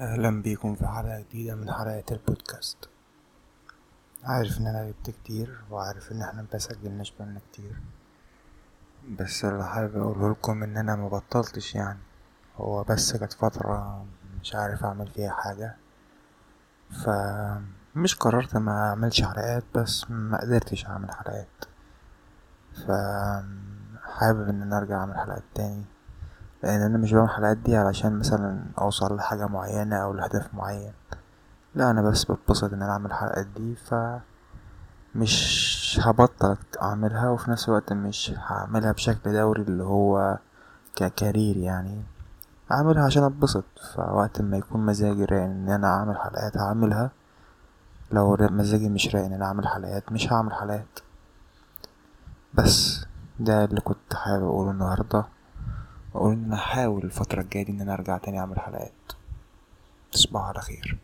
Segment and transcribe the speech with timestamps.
[0.00, 2.88] أهلا بيكم في حلقة جديدة من حلقات البودكاست.
[4.24, 7.76] عارف إن أنا غبت كتير وعارف إن إحنا مسجلناش بقالنا كتير.
[9.18, 11.98] بس اللي حابب اقولهولكم إن أنا مبطلتش يعني.
[12.56, 14.04] هو بس كانت فترة
[14.42, 15.76] مش عارف أعمل فيها حاجة.
[16.90, 17.10] ف
[17.94, 21.64] مش قررت ما أعملش حلقات بس ما قدرتش أعمل حلقات.
[22.74, 22.90] ف
[24.18, 25.84] حابب إن أنا أرجع أعمل حلقات تاني.
[26.62, 30.92] لأن أنا مش بعمل الحلقات دي علشان مثلا أوصل لحاجة معينة أو لهدف معين.
[31.74, 33.94] لا أنا بس بتبسط إن أنا أعمل الحلقات دي ف
[35.14, 40.38] مش هبطل أعملها وفي نفس الوقت مش هعملها بشكل دوري اللي هو
[40.96, 42.02] ككارير يعني.
[42.72, 43.64] اعملها عشان أتبسط
[43.94, 47.10] فوقت ما يكون مزاجي رايق إن أنا أعمل حلقات هعملها.
[48.12, 50.98] لو مزاجي مش رايق إن أنا أعمل حلقات مش هعمل حلقات.
[52.54, 53.04] بس
[53.40, 55.24] ده اللي كنت حابب أقوله النهارده.
[56.14, 58.92] واقول ان أنا هحاول الفترة الجاية دي إن أنا أرجع تاني أعمل حلقات.
[60.12, 60.98] تصبحوا على خير.